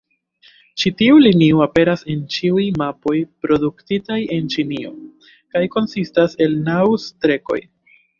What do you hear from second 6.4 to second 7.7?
el naŭ-strekoj.